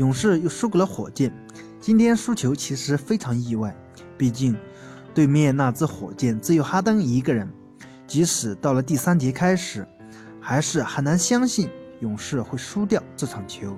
[0.00, 1.30] 勇士又输给了火箭。
[1.78, 3.76] 今天输球其实非常意外，
[4.16, 4.56] 毕竟
[5.12, 7.46] 对面那支火箭只有哈登一个人。
[8.06, 9.86] 即使到了第三节开始，
[10.40, 11.68] 还是很难相信
[12.00, 13.76] 勇士会输掉这场球。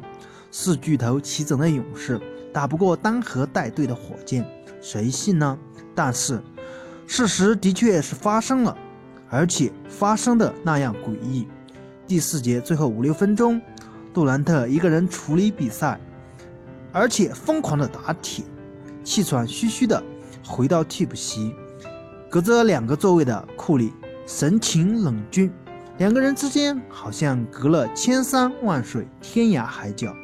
[0.52, 2.20] 四巨头齐整的勇士
[2.52, 4.48] 打不过单核带队的火箭，
[4.80, 5.58] 谁信呢？
[5.92, 6.40] 但是
[7.04, 8.78] 事实的确是发生了，
[9.28, 11.48] 而且发生的那样诡异。
[12.06, 13.60] 第四节最后五六分钟。
[14.14, 15.98] 杜兰特一个人处理比赛，
[16.92, 18.44] 而且疯狂的打铁，
[19.02, 20.02] 气喘吁吁的
[20.46, 21.54] 回到替补席。
[22.30, 23.92] 隔着两个座位的库里
[24.26, 25.52] 神情冷峻，
[25.98, 30.14] 两个人之间好像隔了千山万水、天涯海角。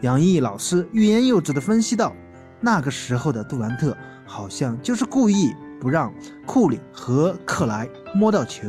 [0.00, 2.14] 杨毅老师欲言又止的分析道
[2.60, 6.12] ：“那个时候的杜兰特好像就是故意不让
[6.46, 8.68] 库里和克莱摸到球。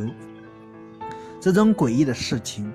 [1.40, 2.72] 这种诡异的事情。”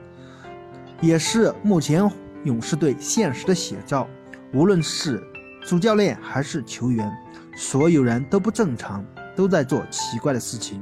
[1.01, 2.09] 也是目前
[2.45, 4.09] 勇士队现实的写照。
[4.53, 5.23] 无论是
[5.63, 7.11] 主教练还是球员，
[7.57, 10.81] 所有人都不正常，都在做奇怪的事情。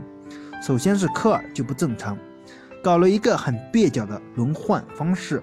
[0.62, 2.18] 首先是科尔就不正常，
[2.82, 5.42] 搞了一个很蹩脚的轮换方式，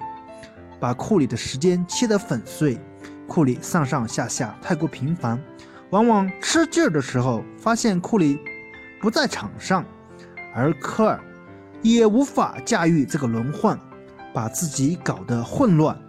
[0.80, 2.78] 把库里的时间切得粉碎。
[3.28, 5.42] 库里上上下下太过频繁，
[5.90, 8.40] 往往吃劲儿的时候发现库里
[9.02, 9.84] 不在场上，
[10.54, 11.20] 而科尔
[11.82, 13.80] 也无法驾驭这个轮换。
[14.32, 16.00] 把自己搞得混乱。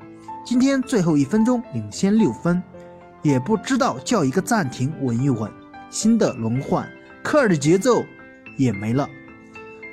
[0.51, 2.61] 今天最后一分钟领先六分，
[3.23, 5.49] 也不知道叫一个暂停稳一稳。
[5.91, 6.91] 新的轮换，
[7.23, 8.05] 科尔的节奏
[8.57, 9.09] 也没了。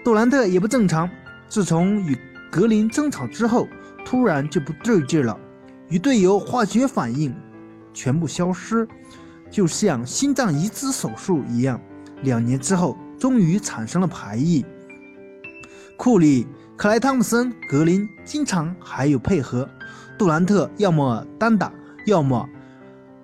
[0.03, 1.08] 杜兰特也不正常，
[1.47, 2.17] 自从与
[2.49, 3.67] 格林争吵之后，
[4.03, 5.39] 突然就不对劲了，
[5.89, 7.31] 与队友化学反应
[7.94, 8.88] 全部消失，
[9.52, 11.80] 就像心脏移植手术一样。
[12.23, 14.66] 两年之后，终于产生了排异。
[15.95, 16.47] 库里。
[16.75, 19.67] 克莱汤普森、格林经常还有配合，
[20.18, 21.72] 杜兰特要么单打，
[22.08, 22.50] 要么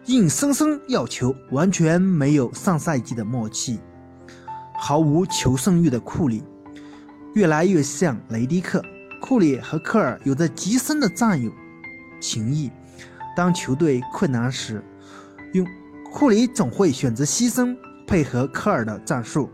[0.06, 3.80] 硬生生要球，完全没有上赛季的默契，
[4.78, 6.44] 毫无求胜欲的库里，
[7.34, 8.84] 越来越像雷迪克。
[9.20, 11.52] 库里和科尔有着极深的战友
[12.20, 12.70] 情谊，
[13.36, 14.84] 当球队困难时，
[15.54, 15.66] 用
[16.12, 19.50] 库里总会选择牺牲，配合科尔的战术，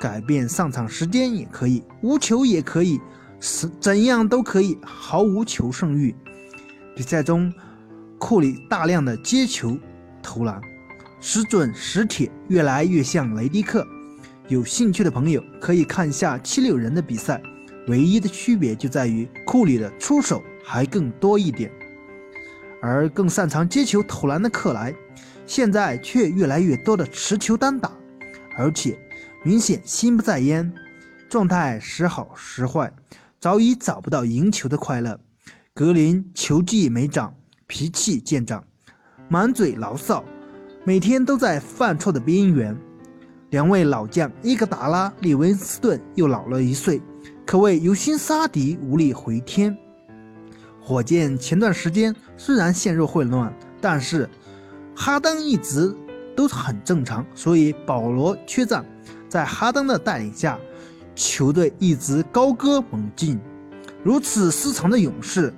[0.00, 3.00] 改变上场时间也可以，无球也可以。
[3.42, 6.14] 是怎样都可以，毫无求胜欲。
[6.94, 7.52] 比赛中，
[8.18, 9.78] 库里大量的接球
[10.22, 10.60] 投篮，
[11.20, 13.86] 时准时铁，越来越像雷迪克。
[14.48, 17.40] 有兴趣的朋友可以看一下七六人的比赛，
[17.86, 21.70] 唯一的区别就在于库里的出手还更多一点，
[22.82, 24.92] 而更擅长接球投篮的克莱，
[25.46, 27.92] 现在却越来越多的持球单打，
[28.58, 28.98] 而且
[29.44, 30.70] 明显心不在焉，
[31.28, 32.92] 状态时好时坏。
[33.38, 35.18] 早已找不到赢球的快乐。
[35.80, 37.34] 格林球技没长，
[37.66, 38.62] 脾气见长，
[39.30, 40.22] 满嘴牢骚，
[40.84, 42.76] 每天都在犯错的边缘。
[43.48, 47.00] 两位老将伊格达拉、利文斯顿又老了一岁，
[47.46, 49.74] 可谓有心杀敌，无力回天。
[50.82, 54.28] 火箭前段时间虽然陷入混乱，但是
[54.94, 55.96] 哈登一直
[56.36, 58.84] 都很正常，所以保罗缺战，
[59.30, 60.58] 在哈登的带领下。
[61.14, 63.40] 球队一直高歌猛进，
[64.04, 65.50] 如此失常的勇士，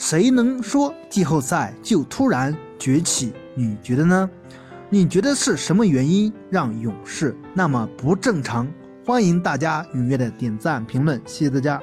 [0.00, 3.34] 谁能说季后赛就突然崛起？
[3.54, 4.30] 你觉得呢？
[4.88, 8.66] 你觉得是什么原因让勇士那么不正常？
[9.04, 11.78] 欢迎大家踊跃的点赞评论，谢谢大家。